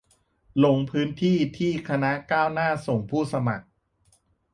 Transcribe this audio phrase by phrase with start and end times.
[0.63, 3.65] ลงพื้นที่ที่คณะก้าวหน้าส่งผู้สมัคร